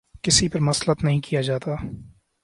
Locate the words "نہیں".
1.03-1.19